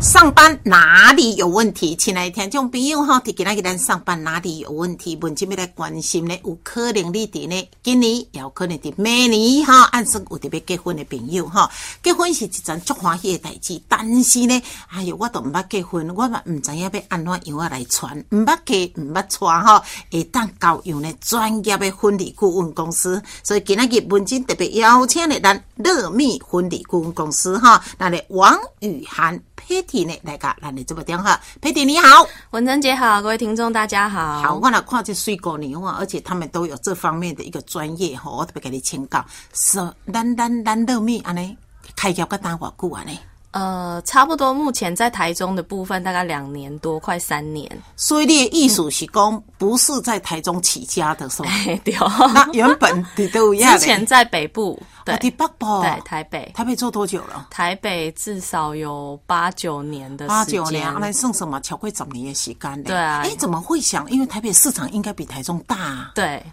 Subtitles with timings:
[0.00, 1.96] 上班哪里有问题？
[1.96, 5.16] 亲爱的听众朋友哈，提今日咱上班哪里有问题？
[5.20, 11.68] 文今要来关心呢，有可能你伫呢，今年也有可能伫明年哈，按说有特别结婚的朋友哈，
[12.00, 29.42] 结婚是一件足欢喜的代志，但是呢，哎哟，我都毋捌结婚，我嘛毋知影要安怎样啊来传，毋捌嫁毋捌娶哈，会当交用呢专业的婚礼顾问公司，所以今日文今特别邀请了咱乐蜜婚礼顾问公司哈，那里王雨涵。
[29.68, 34.40] Patty 呢，来个，来你这么电话，Patty 你好，文珍姐好，各位听众大家好。
[34.40, 39.22] 好，我来看这水果牛啊，而且他们都有这方面的一个专业哈，我特别给你请教。
[39.52, 39.78] 是，
[40.10, 41.54] 咱咱咱乐蜜安尼
[41.94, 43.20] 开业个单偌久安尼？
[43.50, 47.66] 呃，差不多目前在台中的部分大概两年多，快三年。
[47.96, 51.48] 所以你的艺术是讲不是在台中起家的，是吧？
[51.82, 51.94] 对。
[52.34, 53.72] 那原本你都一样。
[53.72, 56.52] 之前在北部，对，北部，对，台北。
[56.54, 57.46] 台北做多久了？
[57.50, 60.28] 台北至少有八九年的时间。
[60.28, 61.58] 八九年，那剩什么？
[61.62, 62.90] 巧贵怎么也洗干的？
[62.90, 63.22] 对啊。
[63.24, 64.08] 哎，怎么会想？
[64.10, 66.10] 因为台北市场应该比台中大。
[66.14, 66.44] 对。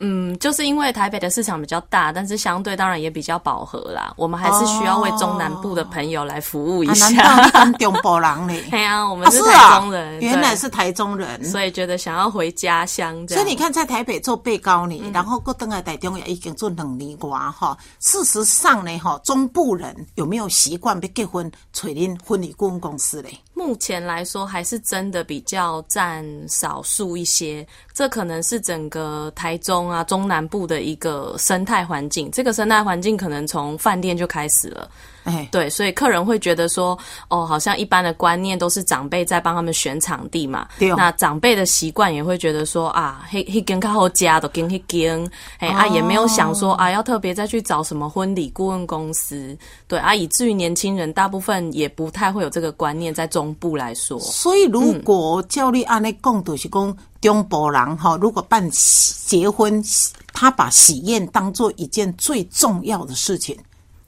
[0.00, 4.14] 嗯，就是因为台北的市场比较大，但是相对当然也比较饱和啦。
[4.16, 7.08] 我们还是需要为中南部的朋友来服务一下。
[7.08, 8.64] 难道中部人嘞？
[8.70, 13.26] 对啊，我们是台中人，原来是台中人，所以觉得想要回家乡。
[13.28, 17.76] 所以你看，在台北做被告呢，然后过登来台中也已经做两年瓜哈。
[17.98, 23.36] 事实上呢，哈，中部人有没有习惯被结婚娶恁婚礼顾问公司嘞？
[23.54, 27.66] 目前来说，还是真的比较占少数一些。
[27.92, 32.30] 这可能是整个台中啊中南部的一个生态环境。
[32.30, 34.88] 这个生态环境可能从饭店就开始了。
[35.50, 40.66] 对，所以客人会觉得说，哦，好像一般的观念都是长辈在帮他们选场地嘛。
[40.78, 40.88] 对。
[40.96, 49.54] 那长辈的习惯也会觉得说，啊，嘿，嘿，跟靠后家都跟嘿跟，哎啊，也没有想说啊，要特别再去找什么婚礼顾问公司。
[49.86, 54.18] 对啊，以至于年轻人大部分也不太会有这个观念，在中部来说。
[54.18, 59.82] 所以，如果教你按那共都是讲中国人哈，如果办结婚，
[60.32, 63.58] 他把喜宴当做一件最重要的事情。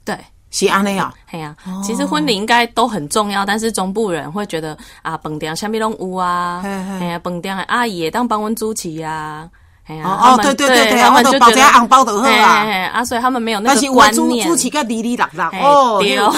[0.03, 0.17] 对。
[0.53, 9.49] 是安尼啊，系啊，其实婚礼应该都很重要，但是中部人会觉得啊，饭店下面拢有啊，哎呀，饭店的阿姨当帮阮主持呀，
[9.85, 16.33] 哎呀，哦，对对对对，他们就包个红包的好啊，啊，所以他们没有那个观念，主持个哩哩啦啦，哦，对哦，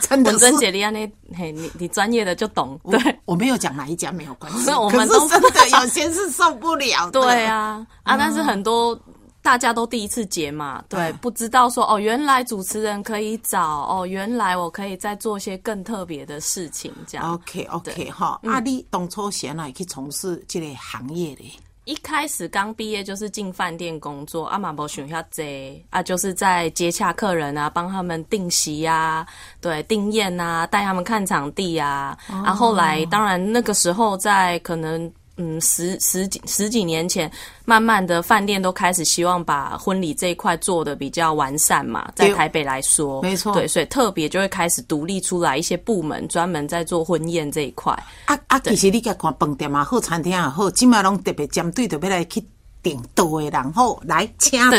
[0.00, 8.98] 真的真姐你安尼，嘿，你你专业的就懂，对，我没有讲哪一家没有关系，我们都真的有些是受不了，对啊，啊，但是很多。
[9.40, 17.32] 大家都第一次结嘛，对，不知道说哦，原来主持人可以找哦，原来我可以再做些更特别的事情，这样。
[17.32, 21.58] OK OK 哈，阿丽当初先来去从事这个行业的，
[21.88, 29.26] 一开始刚毕业就是进饭店工作，阿玛伯选下这啊，就是在接洽客人啊，帮他们订席呀，
[29.58, 35.10] 对，订宴啊，带他们看场地啊，然后来，当然那个时候在可能。
[35.38, 37.30] 嗯，十十几十几年前，
[37.64, 47.92] 慢慢的饭店都开始希望把婚礼这一块做的比较完善嘛，在台北来说，没错，对，所以特别就会开始独立出来一些部门，专门在做婚宴这一块。
[48.26, 52.44] 啊啊，其实你甲看饭店啊，好餐厅也好，今麦拢特别针对着要来去。
[52.80, 54.78] 订多的然后来请坐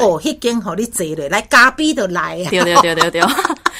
[0.00, 2.48] 哦，迄间互你坐咧，来嘉宾都来啊！
[2.48, 3.20] 对对对对对，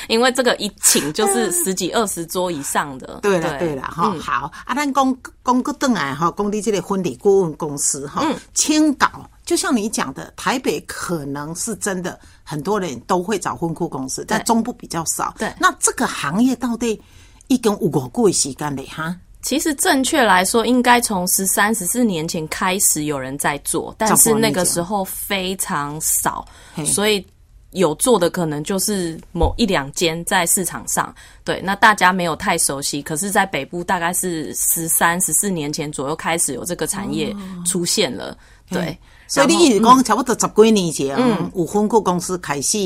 [0.08, 3.18] 因为这个一请就是十几二十桌以上的。
[3.20, 3.74] 对了对。
[3.74, 4.50] 了哈，好。
[4.64, 15.34] 啊，咱讲讲个邓来哈，讲你这个婚礼顾问公司哈，签稿就像你讲的，台北可能是真的很多人都会找婚顾公司，在中部比较少。
[15.38, 17.00] 对，那这个行业到底
[17.48, 19.16] 一共有过贵时间嘞哈？
[19.42, 26.46] 其实正确来说，应该从十三、十四年前开始有人在做，但是那个时候非常少，
[26.86, 27.26] 所以
[27.74, 31.14] 有做的可能就是某一两间在市场上。
[31.44, 37.34] 对，那大家没有太熟悉，可是，在北部大概是十三、十四年前左右开始有这个产业
[37.64, 38.36] 出现了。
[38.70, 38.98] 对。
[39.26, 42.78] 所以你一直讲，差不多十几年前，嗯有婚顾公司开始，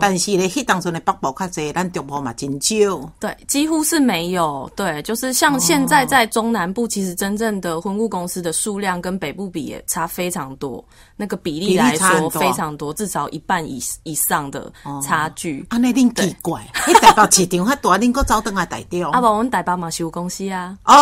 [0.00, 3.12] 但是咧，迄当初的北部较济，咱中部嘛真少。
[3.18, 4.70] 对，几乎是没有。
[4.76, 10.84] 对，就是像现在在中南部，其实真正的婚顾公司的数量跟北部比也差非常多。
[11.16, 14.70] 那个比例来说非常多，至少一半以以上的
[15.02, 15.64] 差距。
[15.70, 19.10] 啊，那恁奇怪，你台北市场较大，恁个招登来代表。
[19.16, 20.76] 啊，不，我们台北嘛是有公司啊。
[20.84, 20.94] 哦，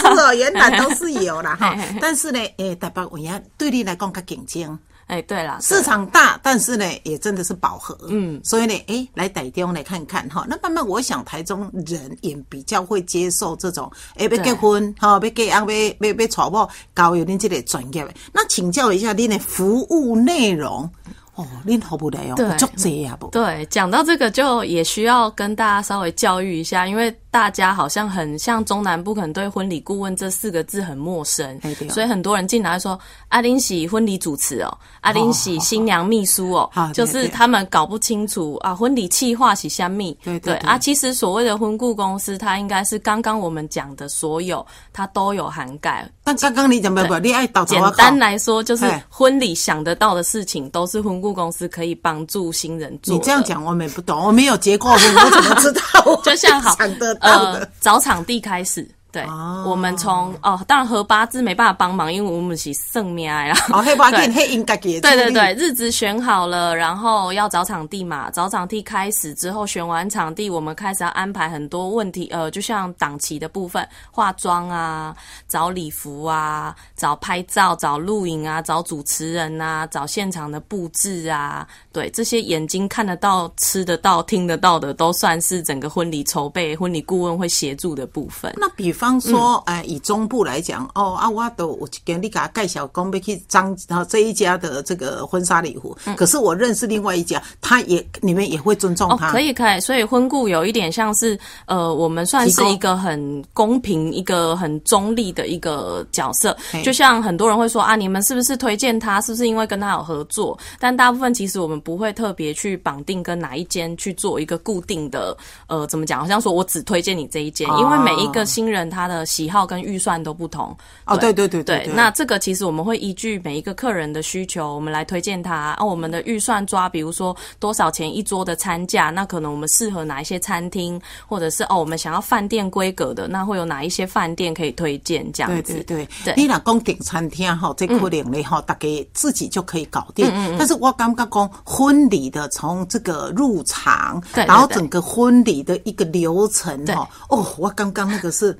[0.00, 1.74] 是哦，原来都是有啦哈。
[2.00, 4.78] 但是呢，诶，台北有影对你来讲较竞争。
[5.08, 7.98] 哎，对了，市场大，但是呢，也真的是饱和。
[8.08, 10.46] 嗯，所以呢，哎，来台中来看看哈。
[10.48, 18.14] 那慢慢，我想台中人也比较会接受这种，哎，要结婚哈，要结啊，要要要娶某，交由恁这个专业。
[18.32, 20.88] 那请教一下恁的服务内容。
[21.34, 23.28] 哦，恁服务内容足济啊不？
[23.28, 27.14] 对，讲到这个就也需要跟大家稍微教育一下，因为。
[27.32, 31.58] 大家好像很像中南部，可能对婚礼顾问这四个字很陌生，
[31.88, 40.14] 所以很多人进来说阿林喜婚礼主持哦，阿林喜新娘秘书哦，就是他们搞不清楚啊，婚礼企划是虾米？
[40.22, 46.06] 对对啊，其实所谓的婚顾公司，它应该是刚刚我们讲的所有，它都有涵盖。
[46.24, 53.14] 但刚刚你讲不不，你爱导简单来说，就是婚礼想得到的事情，都是婚顾公司可以帮助新人做。
[53.14, 56.16] 你这样讲我们也不懂，我没有结过婚，我怎么知道？
[56.22, 57.16] 就像好想的。
[57.20, 58.88] 呃，找场地开始。
[59.12, 59.22] 对，
[59.66, 63.54] 我们从哦，当然和八字没办法帮忙，因为我们是圣命啦。
[63.70, 64.98] 哦，黑八字黑应该给。
[65.02, 68.30] 对对对，日子选好了，然后要找场地嘛。
[68.30, 72.26] 找场地开始之后，选完场地，我们开始要安排很多问题。
[72.32, 75.14] 呃，就像档期的部分，化妆啊，
[75.46, 81.68] 找礼服啊，找拍照，找录影啊，找主持人啊，找现场的布置啊。
[81.92, 88.54] 对，这些眼睛看得到、吃得到、听得到的，都算是整个婚礼筹备、婚礼顾问会协助的部分。
[88.56, 88.92] 那比。
[88.92, 95.96] 方说，哎，以中部来讲，哦啊，我都我跟你给他介绍，讲要去张然后这一家的这个婚纱礼服。
[96.14, 99.32] 可是我认识另外一家，他也你们也会尊重他。
[99.32, 101.36] 可以可以，所以婚顾有一点像是，
[101.66, 106.56] 呃，我们算是一个很公平、一个很中立的一个角色。
[106.84, 109.20] 就像很多人会说啊，你们是不是推荐他？
[109.22, 110.56] 是不是因为跟他有合作？
[110.78, 115.36] 但大部分其实我们不会特别去绑定跟哪一间去做一个固定的，
[115.66, 116.20] 呃，怎么讲？
[116.20, 118.82] 好像说我只推荐你这一间，因为每一个新人。
[118.92, 120.76] 他的喜好跟预算都不同
[121.06, 121.88] 哦，对对对对。
[121.94, 125.54] 那这个其实我们会依据每一个客人的需求，我们来推荐他。
[125.54, 135.24] 啊，我们的预算抓，比如说多少钱一桌的餐价，那可能我们适合哪一些餐厅，或者是哦，我们想要饭店规格的，那会有哪一些饭店可以推荐？
[135.32, 135.72] 这样子。
[135.74, 136.34] 对对对。
[136.36, 140.26] 你老公订餐厅哈，这可能嘞哈，大概自己就可以搞定。
[140.26, 140.56] 嗯嗯。
[140.58, 148.56] 但是我刚刚讲婚礼的，从这个入场，然后整个婚礼的一个流程哈，哦，我刚刚那个是。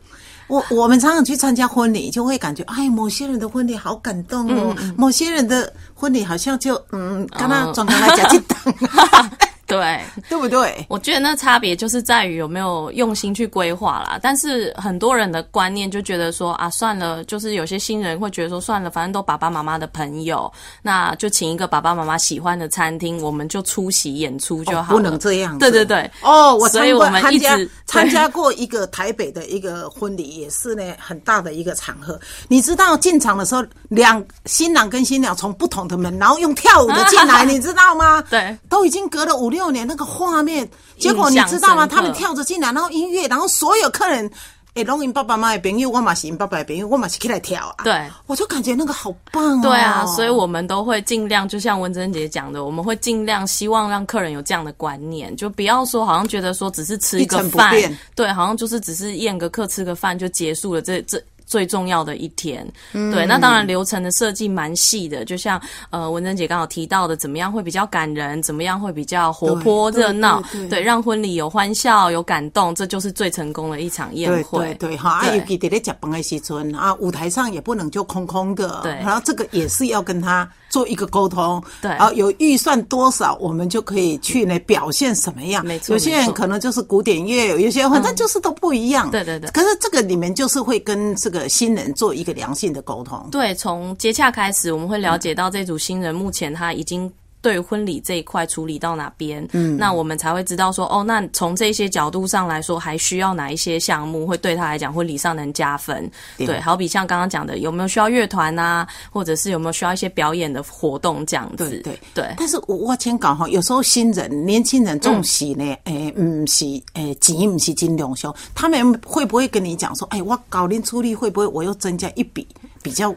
[0.49, 8.59] 我我们常常去参加婚礼，就会感觉，哎，某些人的婚礼好感动哦，某些人的婚礼好像就，嗯，刚刚转过来讲，就等。
[9.73, 10.85] 对，对不对？
[10.89, 14.19] 我觉得那差别就是在于有没有用心去规划啦。
[14.23, 20.53] 但是很多人的观念就觉得说啊，算了，就是有些新人会觉得说，算了，反正都爸爸妈妈的朋友，
[20.83, 24.93] 那就请一个爸爸妈妈喜欢的餐厅，我们就出席演出就好。
[24.93, 25.59] 不能这样。
[25.59, 26.09] 对对对。
[26.21, 32.21] 哦，我所以我们参加参加过一个台北的一个婚礼，也是呢很大的一个场合。
[32.49, 38.23] 你知道进场的时候，两新郎跟新娘从不同的门，然后用跳舞的进来， 你知道吗？
[38.29, 39.62] 对，都已经隔了五六。
[39.63, 40.69] 六年那个画面，
[40.99, 41.87] 结果你知道吗？
[41.87, 44.29] 他们跳着进来，然后音乐，然后所有客人，
[44.75, 47.85] 哎，龙云爸爸妈妈的朋友，我嘛是爸爸的朋友，我嘛是起来跳啊。
[47.85, 49.63] 对，我就感觉那个好棒啊。
[49.63, 57.73] 对啊，所以我们都会尽量，就像文珍姐讲的，我们会尽量希望让客人有这样的观念，就不要说好像觉得说只是吃一个饭，
[58.17, 60.83] 对，好像就是只是宴个客吃个饭就结束了。
[60.83, 61.23] 这这。
[61.47, 65.61] 最重要的一天，对，那当然流程的设计蛮细的，就像
[65.91, 74.67] 呃文珍姐刚好提到的，怎么样会比较感人，怎么样会比较活泼热闹，对，让婚礼有欢笑有感动，这就是最成功的一场宴会。
[74.67, 85.65] 对对哈，尤其在咧食饭的时阵啊，舞台上也不能就空空的，对，然后这个也是要跟他做一个沟通，对，然后有预算多少，我们就可以去呢表现什么样。
[85.65, 89.09] 没错，有些人可能就是古典乐，有些反正就是都不一样。
[89.09, 89.49] 对对对。
[89.53, 91.49] 可是这个里面就是会跟这个。
[91.53, 97.13] 新人做一个良性的沟通，对，从接洽开始，我们会了解到这组新人目前他已经。
[97.43, 106.09] 对婚礼这一块处理到哪边，嗯，那我们才会知道说，哦，那从这些角度上来说，还需要哪一些项目会对他来讲婚礼上能加分？
[106.39, 111.69] 对，好比像刚刚讲的，有没有需要乐团啊，或者是有没有需要一些表演的活动这样子？
[111.69, 112.35] 对对对。
[112.39, 122.47] 但是我我先讲哈，有时候新人、年轻人重喜呢，诶，唔是诶，钱唔是金两兄，他们会不会跟你讲说，哎，我搞定出力会不会我又增加一笔
[122.83, 123.13] 比较？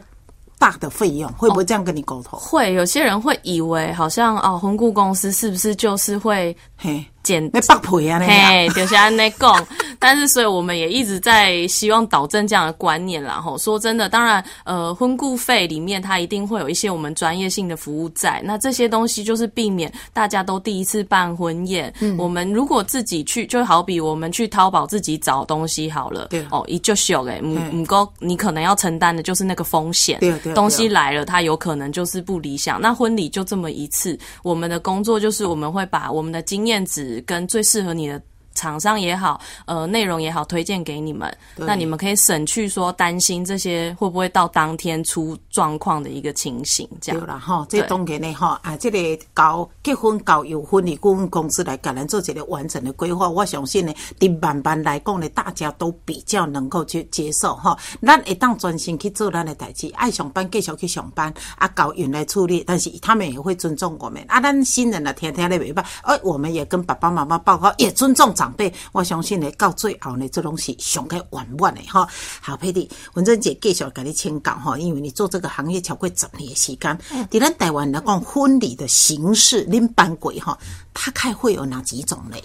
[0.58, 2.38] 大的费用会不会这样跟你沟通？
[2.38, 9.66] 会有些人会以为好像哦，红顾公司是不是就是会嘿简那北配啊，那嘿，就是安内讲，
[9.98, 13.40] 但是所以我们也一直在希望导正这样的观念啦。
[13.40, 21.92] 吼，说真的，当然，呃，婚顾费里面它一定会有一些我们专业性的服务在，那这些东西就是避免大家都第一次办婚宴。
[22.00, 32.80] 嗯，我们如果自己去，就好比我们去淘宝自己找东西好了，对哦，一就秀诶，唔唔够，你可能要承担的就是那个风险，对对，东西来了，它有可能就是不理想。
[32.80, 38.20] 那婚礼就这么一次，我们的工作就是我们会把我们的经验值跟最适合你的。
[38.56, 47.20] 厂商也好，呃，内容也好，推荐给你们，那你们可以省去说担心这些会不会到当天出状况的一个情形，这样。
[47.20, 48.98] 对啦，哈，这当然呢，哈，啊，这个
[49.32, 57.76] 搞结婚搞有婚礼顾问公司来给咱做一个完整的规划，我相信呢，对慢慢来讲呢，大家都比较能够去接受哈。
[58.00, 64.24] 咱一旦专心去做咱的代志，爱上班继续去上班，啊，搞原来处理，但是他们也会尊重我们。
[64.28, 68.45] 啊，咱新人呢，天天咧袂办，而我们也跟爸爸妈妈报告，也尊重长。
[68.46, 72.06] 长辈，我相信呢，到最后呢，这东西上个圆满的哈。
[72.40, 76.96] 好，佩蒂，文珍姐继续给你请教哈，因为你做这个行业超过十年时间，
[77.28, 80.56] 在咱台湾来讲，婚礼的形式，恁办过哈，
[80.92, 82.36] 大概会有哪几种呢？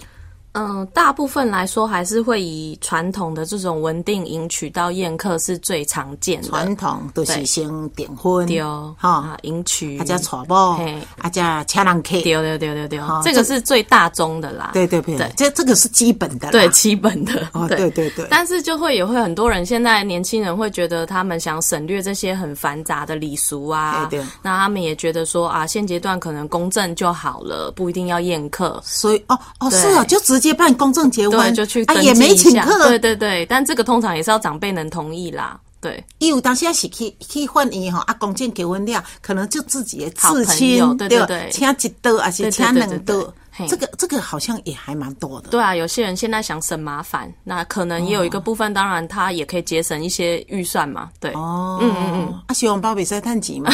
[0.52, 6.48] 嗯，大部分来说还是会以传统的这种稳定迎娶到宴客是最常见的。
[6.48, 8.62] 传统都是先点婚，对
[8.98, 10.78] 哈，迎娶，阿家娶某，
[11.22, 14.72] 阿家请人客，对对对对对，这个是最大宗的啦。
[14.74, 17.48] 对对对，这这个是基本的，对基本的。
[17.52, 18.26] 哦，对对对。
[18.28, 24.20] 但是就会也会很多人，现在年轻人会觉得他们想省略这些很繁杂的礼俗啊，对。
[24.42, 28.78] 那他们也觉得说啊，现阶段可能公证就好了，不一定要宴客。
[28.84, 30.41] 所以哦哦是啊，就直。
[30.42, 32.88] 接办公证结婚就去啊，也没请客。
[32.88, 35.58] 对对对，但这个通常也是要长辈能同意啦。
[35.80, 43.34] 对，因为当时是去去婚宴哈，啊，公证结婚了，可能就自己的至亲，对对对，请一桌还是请两桌，
[43.68, 45.48] 这个这个好像也还蛮多的。
[45.48, 51.10] 对啊，有些人现在想省麻烦，那可能也有一个部分，当然他也可以节省一些预算嘛。
[51.18, 53.68] 对，哦，嗯嗯嗯，啊，希望包比赛探级嘛，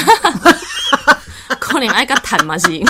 [1.61, 2.83] 可能爱个谈嘛是。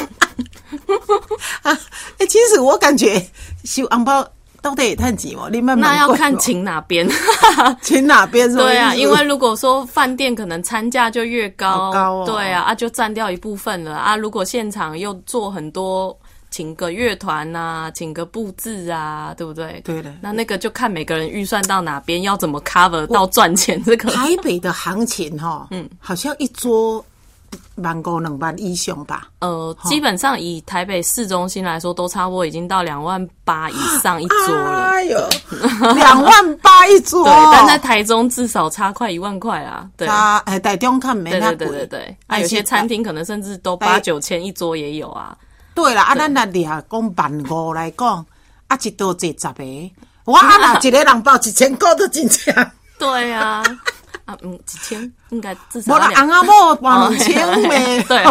[1.63, 1.79] 啊，
[2.19, 3.21] 哎，其实我感觉
[3.65, 4.27] 收红包
[4.61, 7.09] 到底也太急哦，你慢慢那要看请哪边，
[7.81, 14.17] 请哪边是对啊，因为如果说饭店可能餐价就越高，高对啊，啊就占掉一部分了啊。
[14.17, 16.17] 如果现场又做很多，
[16.51, 19.81] 请个乐团呐，请个布置啊，对不对？
[19.85, 24.11] 对的，那那个就看每个人预算到哪边，要怎么 cover 到赚钱这个。
[24.11, 27.05] 台北的行情哈，嗯，好像一桌。
[27.77, 29.29] 万五两万以上吧。
[29.41, 34.85] 呃，基本上以台北市中心来说，都差不多已经到两万八以上一桌了。
[34.91, 35.29] 哎呦，
[35.95, 37.25] 两万八一桌。
[37.25, 39.89] 对，但在台中至少差快一万块啊。
[39.99, 41.57] 差哎，台中看没那贵。
[41.57, 45.37] 对对对对，啊，有些餐厅可能甚至都八九千一桌也有啊。
[45.75, 48.27] 对了，啊，咱那里啊，讲万五来讲，
[48.67, 49.91] 啊，一桌坐十个，
[50.25, 52.73] 哇，那 一个人包一千块都真强。
[52.99, 53.63] 对啊。
[54.29, 55.95] 啊，嗯，几千应该至少。
[55.95, 58.03] 我的昂阿莫两千咩？
[58.05, 58.23] 对，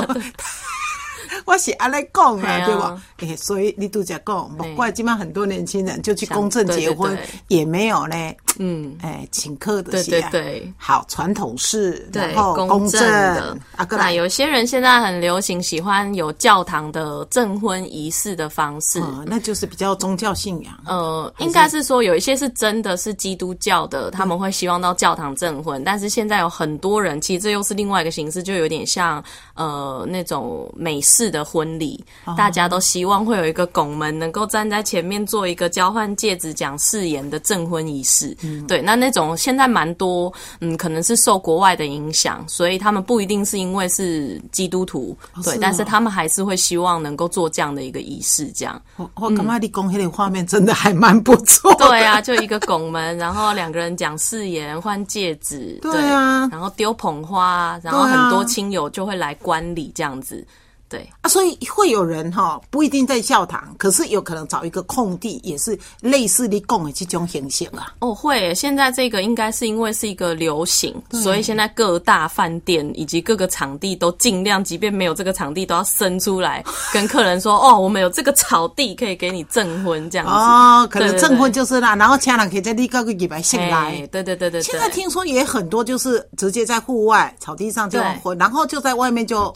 [1.45, 3.01] 我是安尼讲啊，对吧？
[3.19, 7.17] 诶，所以你都在讲，不怪今晚很多年轻人就去公证结婚，
[7.47, 8.15] 也没有呢。
[8.59, 13.57] 嗯，哎，请客的，对对对，好传统式，然后公证的。
[13.91, 20.73] 那有些人现在很流行，喜欢有教堂的证婚仪式的方式，那就是比较宗教信仰。
[20.87, 32.03] 呃，应该是说有一些是真的是基督教的，他们会希望到教堂证婚，但是现在有很多人，其实这又是另外一个形式，就有点像呃那种美式的婚礼，
[32.37, 38.35] 大家都希望会有一个拱门，能够站在前面做一个交换戒指、讲誓言的证婚仪式。
[38.67, 40.31] 对，那那种现在蛮多，
[40.61, 48.79] 嗯，可能是受国外的影响，所以他们不一定是因为是基督徒，对，但是他们还是会希望能够做这样的一个仪式，这样。
[48.97, 51.73] 我我干嘛你公黑的画面真的还蛮不错。
[51.75, 60.45] 对啊，就一个拱门，然后两个人讲誓言、换戒指，对啊，然后丢捧花，然后很多亲友就会来观礼这样子。
[60.89, 67.93] 对啊，所以会有人哈，不一定在教堂，可是有可能找一个空地，也是类似你讲的这种形式啊。
[67.99, 76.63] 哦，会，现在这个应该是因为是一个流行，所以现在各大饭店以及各个场地都尽量，即便没有这个场地，都要伸出来
[76.93, 84.07] 跟客人说：“哦，我们有这个草地可以给你证婚这样子。”哦，可能证婚就是啦，然后家人可以在立个个礼拜信来。
[84.09, 84.61] 对对对对。
[84.61, 89.53] 现在听说也很多，就是直接在户外草地上就婚，然后就在外面就。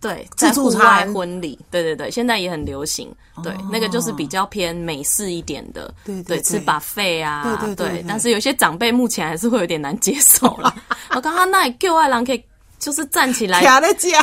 [0.00, 3.12] 对，在户外婚礼，对对对，现在也很流行。
[3.42, 8.04] 对，那个就是比较偏美式一点的，对对，吃把费啊，对。
[8.06, 10.74] 但是有些长辈目前还是会有点难接受了。
[11.14, 12.42] 我刚刚那 Q 外郎可以
[12.78, 13.60] 就是站起来。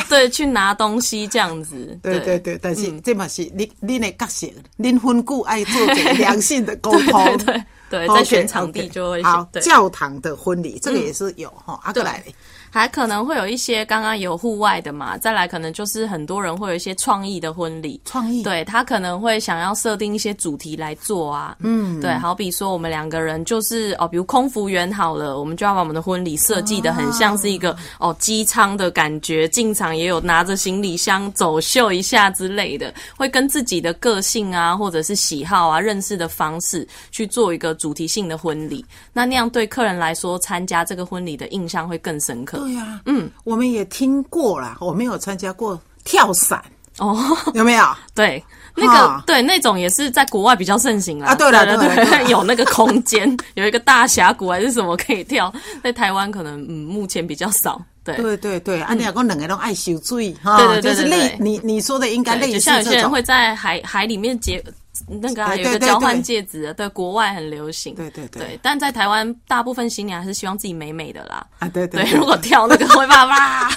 [0.08, 1.98] 对，去拿东西这样子。
[2.02, 4.46] 对对对，但是这嘛是你你的角色，
[4.78, 7.36] 恁婚故爱做良性的沟通。
[7.44, 9.46] 对对，在选场地就会好。
[9.62, 11.78] 教堂的婚礼，这个也是有哈。
[11.84, 12.22] 阿哥来。
[12.70, 18.42] 还可能会有一些刚刚有户外的嘛，再来可能就是很多人会有一些创意的婚礼，创意。
[18.42, 42.55] 对他可能会想要设定一些主题来做啊，嗯，对，好比说我们两个人就是哦，比如空服员好了，我们就要把我们的婚礼设计的很像是一个哦机舱的感觉，进场也有拿着行李箱走秀一下之类的，会跟自己的个性啊或者是喜好啊认识的方式去做一个主题性的婚礼，那那样对客人来说参加这个婚礼的印象会更深刻。
[42.56, 46.62] 对呀，嗯，我们也听过了，我没有参加过跳伞
[46.98, 47.16] 哦，
[47.54, 47.84] 有没有？
[48.14, 48.42] 对，
[48.74, 51.28] 那个对那种也是在国外比较盛行啦。
[51.28, 57.80] 啊，对了对了，有那个空间， 有一个大峡谷还是什么可以跳，在台湾可能嗯目前比较少。
[58.04, 64.62] 对对对对，啊，你讲两个都爱修水哈，对对对，就是类你你说的应该类似像有些人会在海海里面结。
[65.06, 71.46] 那个有一个交换戒指，对国外很流行，对对对，但在台湾大部分新娘还是希望自己美美的啦。
[71.58, 73.68] 啊对对，如果跳那个会爸爸，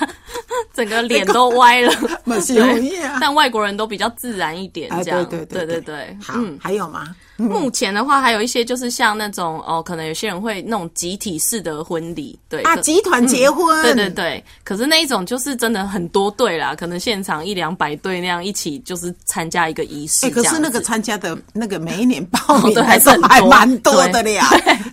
[0.80, 1.92] 整个脸都歪了。
[2.24, 6.18] 不是容易啊但外国人都比较自然一点，这样对对对对。
[6.24, 7.16] 好，还有吗？
[7.38, 14.44] 目前的话，还有一些就是像那种哦，可能有些人会那种集体式的婚礼，对啊，集团结婚，对对对。
[14.64, 20.26] 可是那一种就是真的很多对啦，可能现场一两百对那样一起就是参加一个仪式。
[20.26, 24.44] 哎，可是那个参加的那个每一年报名 还是还蛮多的了，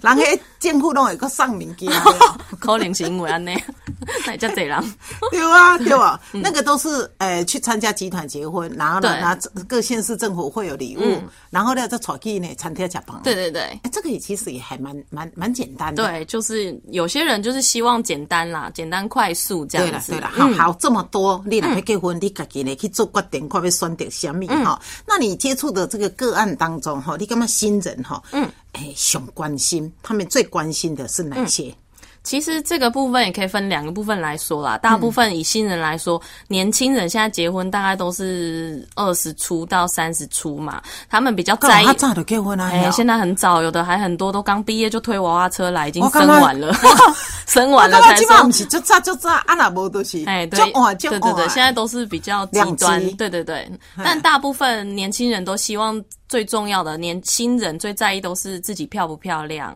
[0.00, 0.22] 然后
[0.60, 1.88] 政府都有个上名机，
[2.60, 3.60] 可能是因为安尼，
[4.24, 4.84] 那叫这样。
[5.32, 9.34] 对啊，对吧， 那个都是呃去参加集团结婚，然后呢拿
[9.66, 12.36] 各县市政府会有礼物，然后呢再传去。
[12.58, 16.04] 餐厅加班，对对对，哎，这个也其实也还蛮蛮蛮简单的。
[16.06, 20.12] 对，就是有些人就是希望简单啦，简单快速这样子。
[20.12, 24.80] 对了，对了，好，好这么多，你来结婚，你自己呢去做决定，看要选择什么哈？
[25.06, 28.22] 那你接触的这个个案当中哈，你干嘛新人哈？
[28.32, 31.74] 嗯，哎，想关心他们最关心的是哪些？
[32.26, 34.76] 其实这个部分也可以分两个部分来说啦。
[34.78, 41.86] 大部分以新人来说，年轻人现在结婚大概都是二十出到三十出嘛，他们比较在意。
[41.94, 42.68] 早的结婚啊！
[42.72, 46.74] 哎，现在很早，有的还很多都刚毕业就推娃娃车来，已经 生完了，
[47.46, 48.50] 生完了才说。
[48.68, 50.24] 就早就早，阿拉伯都是。
[50.26, 50.58] 哎，对，
[50.98, 53.00] 对对对，现在都是比较极端。
[53.12, 53.70] 对对对，
[54.02, 59.72] 但大部分年轻人都希望最重要的，年轻人最在意都是自己漂不漂亮。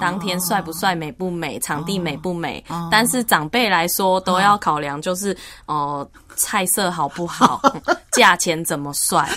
[0.00, 7.60] 当天帅不帅、美不美、场地美不美，但是长辈来说都要考量，就是哦，菜色好不好，
[8.12, 9.28] 价钱怎么算。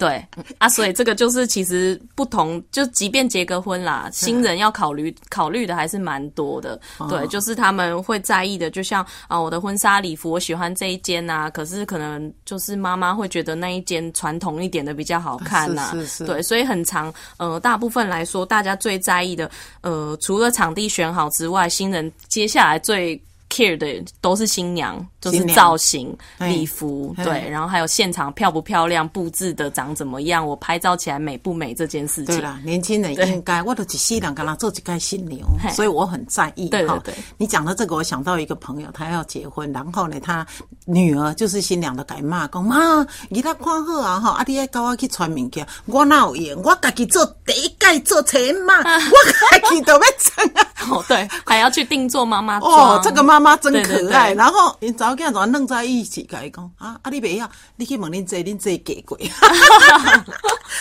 [0.00, 0.26] 对
[0.58, 6.80] 啊，所以这个就是其实不同，就即便结个婚啦，新人要考虑考虑的还是蛮多的。
[7.08, 15.90] 对，就是他们会在意的，就像啊，我的婚纱礼服我喜欢这一件呐，可是可能就是妈妈会觉得那一件传统一点的比较好看呐。
[15.92, 16.24] 是是。
[16.24, 19.50] 对，所以很长，呃，大部分来说，大家最在意的，
[19.82, 23.22] 呃，除了场地选好之外，新人接下来最。
[23.50, 32.36] Care 的都是新娘，就是造型、礼服，对，然后还有现场漂不漂亮、布置的长怎么样，我拍照起来美不美这件事情。
[32.36, 35.40] 对啦，年轻人应该，我都只西两个人做一个新娘，
[35.74, 36.68] 所以我很在意。
[36.68, 40.46] 对对对，你讲到这个，我想到一个朋友，他要结婚，然后呢，他
[40.86, 50.66] 女儿就是新娘的，改骂讲妈，你他看好啊哈，啊你爱教我去穿物件，我哪有闲，我家己做第一届做车嘛， 我家己都要整啊。
[50.90, 52.96] 哦，对，还要去定做妈妈装。
[52.96, 54.32] 哦，这个妈妈真可爱。
[54.34, 59.18] 然后，因早间怎弄在一起，甲伊讲啊，啊，你不要，你去问恁姐，恁姐给过。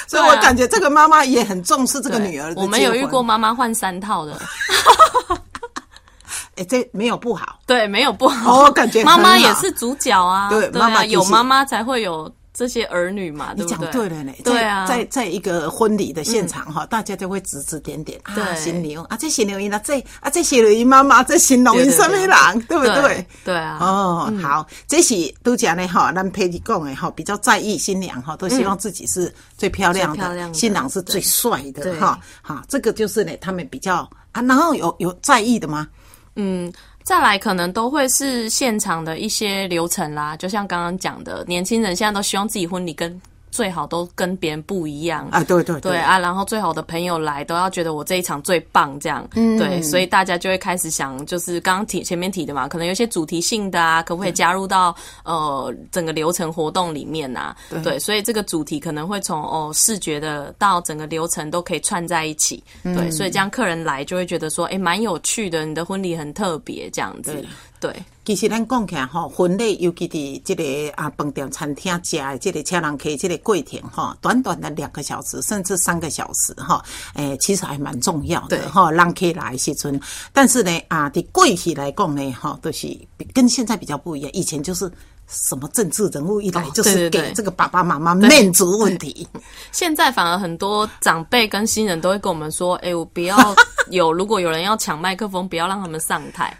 [0.07, 2.53] 所以我感觉这个妈妈也很重视这个女儿。
[2.55, 4.37] 我们有遇过妈妈换三套的。
[6.57, 7.59] 哎，这没有不好。
[7.65, 8.63] 对，没有不好。
[8.63, 10.49] 我感觉妈妈也是主角啊。
[10.49, 12.31] 对，妈妈有妈妈才会有。
[12.59, 14.33] 这些儿女嘛，你讲对了呢。
[14.43, 23.25] 对啊，在在一个婚礼的现场哈，大家都会指指点点啊，新娘啊，这新娘因啊，这啊这新娘妈妈，这新郎因什么人，对不对？
[23.45, 23.77] 对啊。
[23.79, 32.19] 哦，好，这是都讲的哈，咱佩蒂讲的哈，比较在意新娘哈，都希望自己是最漂亮的，新郎是最帅的哈。
[32.41, 33.99] 好，这个就是呢，他们比较
[34.33, 35.87] 啊，然后有有在意的吗？
[36.35, 36.69] 嗯。
[37.09, 43.19] 再来可能都会是现场的一些流程啦，就像刚刚讲的，年轻人现在都希望自己婚礼跟。
[43.51, 45.43] 最好都跟别人不一样啊！
[45.43, 46.19] 对对对啊！
[46.19, 57.55] 然后最好的朋友来都要觉得我这一场最棒，这样对，所以大家就会开始想，就是刚刚提前面提的嘛，可能有些主题性的啊，可不可以加入到呃整个流程活动里面呐？
[57.83, 67.43] 对，所以这个主题可能会从哦视觉的到整个流程都可以串在一起，对，所以这样客人来就会觉得说，哎，蛮有趣的，你的婚礼很特别，这样子。
[67.79, 78.91] 对，其实咱讲起来吼，婚礼尤其伫这个啊饭店、餐厅食的这个车人客这个过程吼，短短的两个小时甚至三个小时哈，诶、其实还蛮重要的对哈。
[78.91, 79.97] 让客来的时阵，
[80.33, 84.29] 但是呢啊，伫过去来讲呢，哈，都、是比跟现在比较不一样。
[84.33, 84.91] 以前就是
[85.27, 89.25] 什么政治人物一来，哦就是给这个爸爸妈妈面子问题。
[89.71, 93.37] 现在反而很多长辈跟新人都会跟我们说：“哎、我不要
[93.89, 96.53] 有，如果有人要抢麦克风，不要让他们上台。”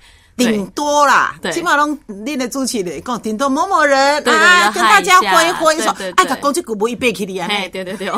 [0.45, 0.51] 对。
[0.53, 3.97] 顶多啦，起码拢恁的主持人讲，顶多某某人
[4.27, 8.11] 啊，跟大家挥挥手哎，对甲讲这句不一背起的啊，嘿，对对对，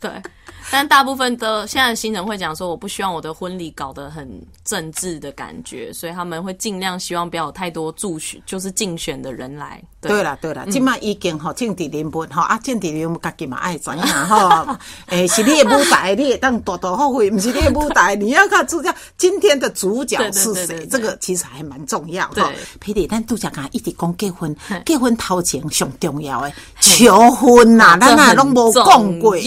[0.00, 0.10] 对。
[0.74, 4.28] 但大部分的现在的新人会讲说，我不希望我的婚礼搞得很
[4.64, 9.80] 政治的感觉，所以他们会尽量希望不要有太多助选，就是竞选的人来。
[10.00, 10.20] 对。
[10.20, 22.44] 啦对啦，即摆已经吼政治人物吼啊，政治人物家己嘛爱怎样吼， 诶，是你的舞台，你会当大大后悔，不是你的舞台， 你要看主角今天的主角是谁，这个其实还蛮重要哈对。
[22.80, 29.38] 佩弟，咱拄则讲一直讲结婚，结婚掏钱上重要的求婚呐，咱哪拢无讲过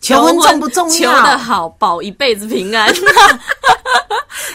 [0.00, 2.92] 求婚重不重要求的好，保一辈子平安。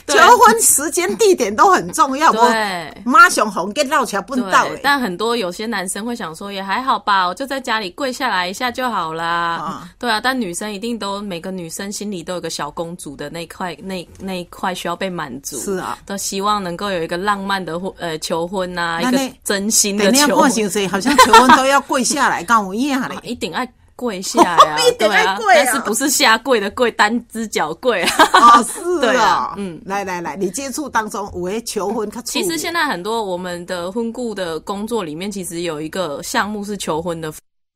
[0.08, 4.82] 求婚时间地点都很重要，我对妈熊红跟绕桥奔到对，诶。
[4.84, 9.26] 但很多有些男生会想说，也还好吧，我就在家里跪下来一下就好啦。
[9.26, 15.58] 啊对啊，但女生一定都每个女生心里都有个小公主的那一块，那那一块需要被满足。
[15.60, 20.50] 是啊都希望能够有一个浪漫的婚呃求婚呐、一那那个真心的求婚，
[20.90, 23.16] 好像求婚都要跪下来， 干我一样嘞。
[23.24, 23.68] 一定爱
[24.02, 28.30] 跪下呀、 对啊，但是不是下跪的跪，单只脚跪啊。
[28.34, 37.32] 哦， 是对啊啊，嗯，来来来，你接触当中我也求婚，他其实现在很多我们的婚顾的工作里面，其实有一个项目是求婚的。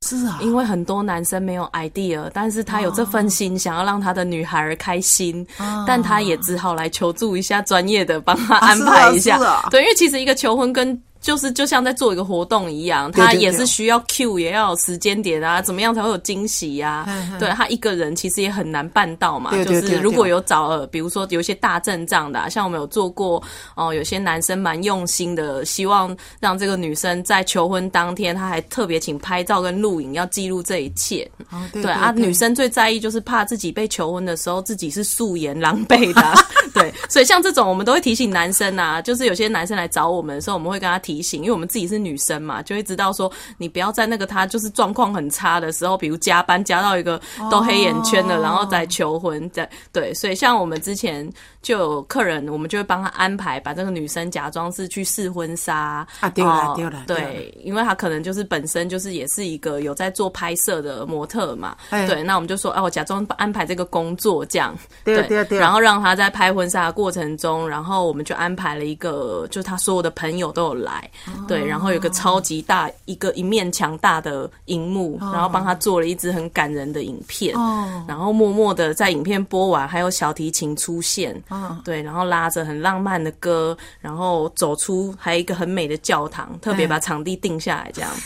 [0.05, 5.45] 是啊，因为很多男生没有 idea，但是他有这份心，想要让他的女孩儿开心，
[5.85, 9.37] 但他也只好来求助一下专业的，帮他安排一下。
[9.37, 9.69] 是啊啊。
[9.69, 19.51] 对，因为其实一个求婚跟就是就像在做一个活动一样，他也是需要 Q，也要有时间点啊，怎么样才会有惊喜呀、嗯对他一个人其实也很难办到嘛。
[19.63, 23.41] 就是如果有找呃，比如说有一些大阵仗的啊、像我们有做过
[23.73, 31.27] 哦、有些男生蛮用心的，希望让这个女生在求婚当天，他还特别请拍照跟录影，要记录这一切。
[31.49, 36.35] 哦对对啊，女生最在意就是怕自己被求婚的时候自己是素颜狼狈的啊、
[36.71, 51.29] 对，所以像这种我们都会提醒男生啊，就是有些男生来找我们的时候，我们会跟他提醒，因为我们自己是女生嘛，就会知道说你不要在那个他就是状况很差的时候，比如加班加到一个都黑眼圈了，哦然后再求婚，再对，所以像我们之前
[51.61, 56.07] 就有客人，我们就会帮他安排，把这个女生假装是去试婚纱。
[56.19, 62.05] 啊对啦哦对啦对，因为他可能就是本身就是也是一个有在做拍摄的模特嘛，哎。
[62.05, 71.31] 对，那我们就说，哦、我假装安排这个工作这样，对对对然后让他在拍婚纱的过程中，然后我们就安排了一个，就是他所有的朋友都有来，哦。
[71.47, 78.03] 对，然后有个超级大一个一面墙大的荧幕，然后帮他做了一支很感人的影片，哦。
[78.07, 81.77] 然后默默的在影片播完，还有小提琴出现，哦。
[81.83, 88.11] 对，然后拉着很浪漫的歌，然后走出还有一个很美的教堂，特别把场地定下来这样。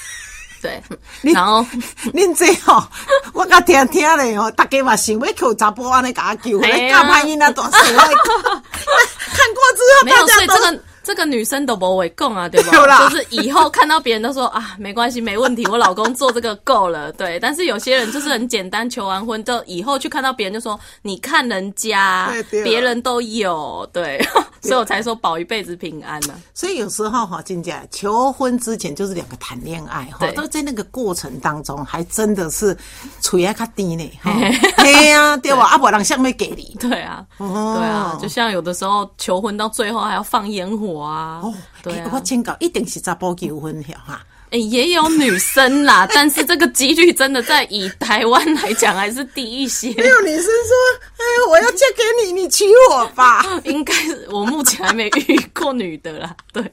[0.61, 0.83] 对，
[1.21, 1.65] 然后
[2.13, 2.83] 恁这吼，
[3.31, 7.01] 我甲听听咧吼，大家嘛想要求查甫安尼甲我求婚，哎呀。
[7.01, 12.69] 教歹囡仔大事，我 看过之后，没有，大家都所以这个这个女生都不会供啊，对吧？
[12.69, 17.39] 对就是以后看到别人都说啊，没关系，没问题，我老公做这个够了，对。
[17.39, 22.31] 但是有些人就是很简单，求完婚就以后去看到别人就说，你看人家
[22.63, 24.23] 别人都有，对，
[24.61, 32.77] 所以我才说保一辈子平安呢、所以有时候哈，金姐求婚之前就是两个谈恋爱哈对，都在那个过程当中，还真的是
[33.19, 34.31] 嘴还较低呢哈。
[34.77, 35.65] 嘿呀，对吧？
[35.65, 36.75] 阿伯郎像没给你。
[36.79, 44.21] 对啊，哦对啊，就像有的时候求婚到最后还要放烟火啊，哦，对啊，欸我警告，一定是查甫求婚了哈。
[44.51, 49.89] 诶也有女生啦， 但是这个几率真的在以台湾来讲还是低一些。
[49.93, 50.73] 没有女生说
[51.17, 53.45] ：“哎，我要嫁给你，你娶我吧。
[53.65, 56.63] 应该是我目前还没遇过女的啦，对，”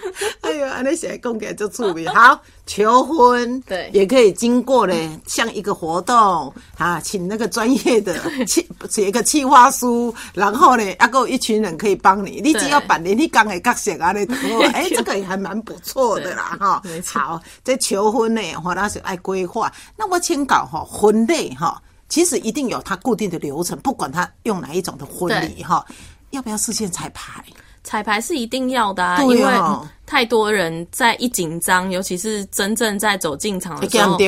[0.42, 2.08] 哎呦，安尼写供给就出名。
[2.10, 3.90] 好，求婚对。
[3.92, 4.94] 也可以经过呢，
[5.26, 14.24] 像一个活动啊，请那个专业的 企写一个企划书，然后呢，还够一群人可以帮你，你只要把你你刚的角色啊，你
[14.72, 16.82] 哎，这个也还蛮不错的啦，哈。
[17.06, 19.72] 好，这求婚呢，哈，那是爱规划。
[19.96, 25.84] 那我请搞哈，婚礼哈，其实一定有它固定的流程，不管它用哪一种的婚礼哈，
[26.30, 27.44] 要不要事先彩排？
[27.84, 34.18] 彩排是一定要的啊，对因为哦太多人在一紧张，尤其是真正在走进场的时候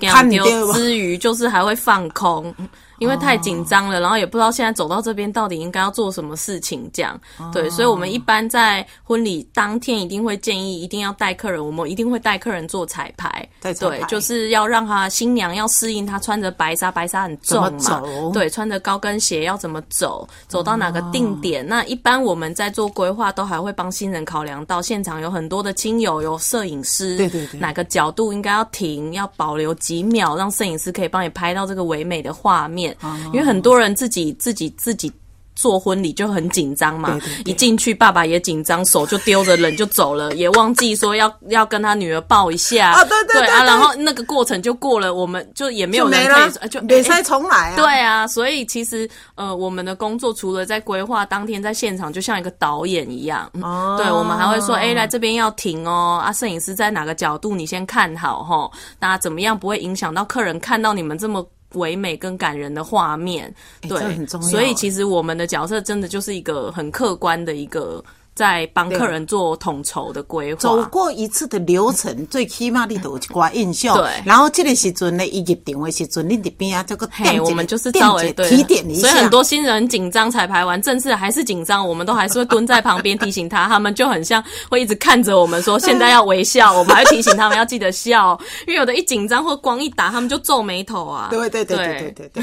[0.00, 2.54] 看丢之余，就是还会放空。
[3.02, 7.20] 因为太紧张了，然后也不知道现在走到这边到底应该要做什么事情，这样。
[7.52, 13.28] 对，所以我们一般在婚礼当天一定会建议一定要带客人，我们一定会带客人做彩排。
[13.60, 18.00] 对，就是要让他新娘要适应她穿着白纱，白纱很重嘛。
[18.32, 21.66] 对，穿着高跟鞋要怎么走，走到哪个定点？
[21.66, 32.91] 那一般我们在做规划都还会帮新人考量到现场有很多的亲友，有摄影师，对对对，哪个角度应该要停，要保留几秒，让摄影师可以帮你拍到这个唯美的画面。
[33.32, 35.12] 因为很多人自己自己自己。
[35.54, 61.46] 做婚礼就很紧张嘛，一进去爸爸也紧张，手就丢着人就走了， 也忘记说要要跟他女儿抱一下啊，对对啊，然后那个过程就过了，我们就也没有人可以就别再重来啊，对啊，所以其实呃，我们的工作除了在规划当天在现场，就像一个导演一样，哦，对，我们还会说，哎，来这边要停哦，啊，摄影师在哪个角度你先看好哈，那怎么样不会影响到客人看到你们这么。
[61.74, 68.04] 唯美跟感人的画面，对，所以其实我们的角色真的就是一个很客观的一个。
[68.34, 73.96] 在帮客人做统筹的规划，走过一次的流程， 最起码你都有一挂印象。
[73.96, 79.08] 对，然后这个时阵呢，一入定位时阵，你这边啊，这个嘿，我们就是稍微提点一下。
[79.08, 83.68] 所以很多新人紧张彩排完，正式还是紧张，我们都还是会蹲在旁边提醒他。
[83.68, 86.72] 他们就很像会一直看着我们说，现在要微笑。
[86.72, 91.28] 我们还提醒他们要记得笑， 因为有的一紧张或光一打，他们就皱眉头啊。
[91.30, 92.42] 对对对对对对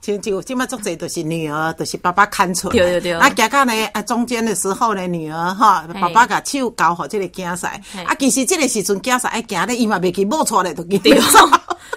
[0.00, 2.72] 就就今麦做这都是女儿，都是爸爸看出来。
[2.72, 3.12] 对对对。
[3.12, 5.84] 啊，加加呢啊，中间的时候呢，女儿哈。
[6.00, 7.66] 爸爸甲手交互这个囝婿，
[8.04, 11.10] 啊，其实这个时阵囝婿爱行咧，伊嘛袂去摸出来都记得。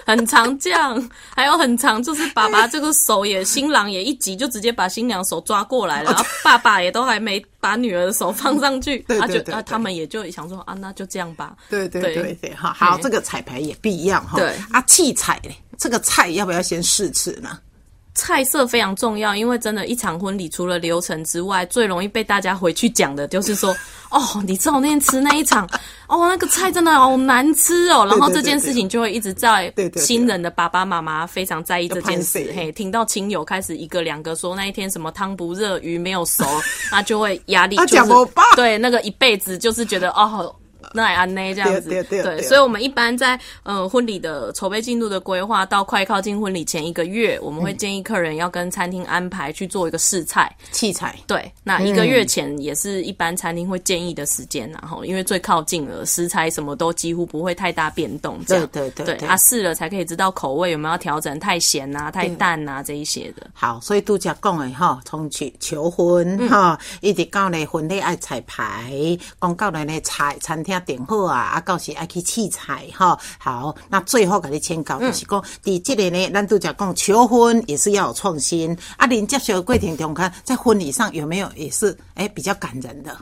[0.04, 11.54] 很常这样，还有很常，就是爸爸这个手也，新郎也一急就直接把新娘手抓过来了，然后爸爸也都还没把女儿的手放上去， 他就啊，他们也就想说啊，那就这样吧。
[11.70, 14.38] 对对对对，哈，好，这个彩排也不一样哈。
[14.38, 17.58] 对啊，器材嘞，这个菜要不要先试吃呢？
[18.14, 23.74] 菜色非常重要，因为真的，一场婚礼除了流程之外，最容易被大家回去讲的就是说，
[24.10, 25.64] 哦，你知道那天吃那一场，
[26.08, 28.06] 哦，那个菜真的好难吃哦。
[28.06, 32.52] 然后这件事情就会一直在新人的爸爸妈妈非常在意这件事。
[32.54, 36.44] 嘿，听到亲友开始一个两个说那一天什么汤不热，鱼没有熟，
[36.92, 38.12] 那就会压力就是
[38.54, 40.54] 对那个一辈子就是觉得哦。
[40.94, 51.16] 那安内这样子，对，所以，我们一般在呃婚礼的筹备进度的规划到快靠近婚礼前一个月，我们会建议客人要跟餐厅安排去做一个试菜器材。
[51.26, 58.42] 对，那一个月前也是一般餐厅会建议的时间，然后因为最靠近了，食材什么都几乎不会太大变动。
[58.44, 63.46] 对对对，对，他试了才可以知道口味有没有调整，太咸啊、太淡啊这一些的。
[63.54, 68.92] 好，所以度假讲的哈，从去求婚哈，一直到呢婚礼爱彩排，
[69.40, 70.81] 讲到呢菜餐厅。
[70.82, 73.18] 点好啊，啊，到时爱去器材哈。
[73.38, 78.76] 好，那最后给你签告就是讲，第这个呢，咱都讲讲求婚也是要有创新。
[78.96, 83.16] 啊，您接受桂婷中看在婚礼上有没有也是哎比较感人的？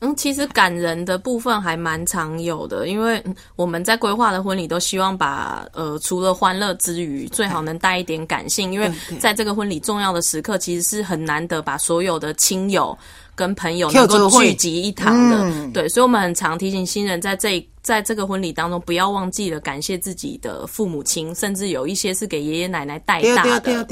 [0.00, 3.24] 嗯，其实感人的部分还蛮常有的，因为
[3.56, 12.96] 我们在规划的婚礼都希望把呃除了欢乐之余，最好能带一点感性，因为在这个婚礼重要的时刻，其实是很难得把所有的亲友。
[13.34, 17.66] 跟朋友能够聚集一堂的，对，所以我们很常提醒新人在这。
[17.84, 23.84] 在这个婚礼当中，不要忘记了感谢自己的父母亲，甚至有一些是给爷爷奶奶带大的。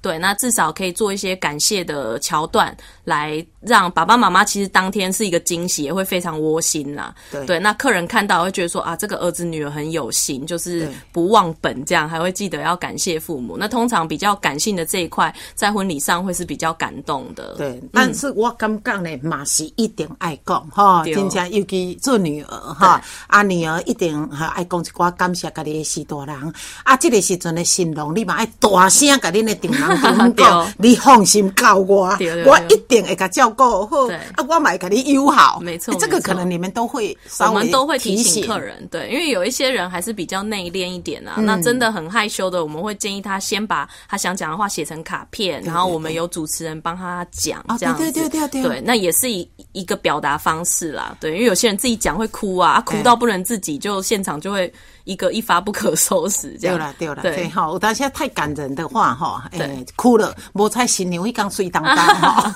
[0.00, 7.14] 对，那至少可以做一些感谢的桥段，来让爸爸妈妈其实当天是一个惊喜，也会非常窝心呐。
[7.46, 13.56] 对，那客人看到会觉得说啊，这个儿子女儿很有心，就是不忘本，这样还会记得要感谢父母。
[13.58, 17.54] 那通常比较感性的这一块，在婚礼上会是比较感动的。
[17.58, 23.42] 对，但是我感觉呢，马是一定爱讲哈，真正尤其做女儿哈啊。
[23.42, 26.96] 女儿一定哈爱讲一寡感谢家己的四大人啊！
[26.96, 32.06] 这个时阵的新郎，你嘛爱大声甲恁的丈人 讲，你放心交我，
[32.46, 34.06] 我一定会甲照顾好。
[34.36, 35.58] 啊，我嘛会甲你友好。
[35.60, 38.86] 没错，这个可能你们都会，我们都会提醒客人。
[38.90, 48.04] 对，因为有一些人还是比较内敛一点啊，那真的很害羞的，我们会建议他先把他想讲的话写成卡片，然后我们有主持人帮他讲，这样子。
[48.04, 51.16] 对对对对对，那也是一一个表达方式啦。
[51.20, 53.40] 对，因为有些人自己讲会哭啊，哭到不能。
[53.40, 54.72] 自己就现场就会
[55.04, 62.54] 一个一发不可收拾，这样对了对了对哈，但现在太感人的话哈，哎哭了，无彩新娘会刚睡当当 哈。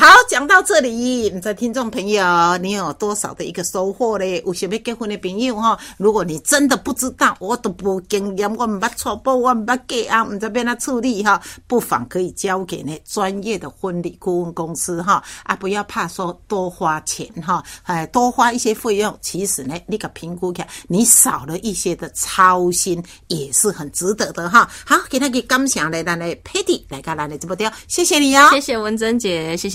[0.00, 0.90] 好，讲到这里，
[1.28, 4.42] 你的听众朋友，你有多少的一个收获嘞？
[4.46, 24.68] 有想要结婚的朋友哈，如果你真的不知道，我都不经验，我唔捌错报，我唔捌给啊，唔知边他处理哈，不妨可以交给那专业的婚礼顾问公司哈啊，不要怕说多花钱哈，哎，多花一些费用，其实呢，你个评估下，你少了一些的操心，也是很值得的哈。
[24.84, 29.74] 好，给他给感谢来，咱的 Patty 来，咱的直播间，谢谢你哦，谢谢文珍姐，谢谢。